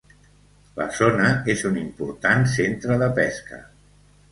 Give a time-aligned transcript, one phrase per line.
[0.79, 3.63] La zona és un important centre de pesca.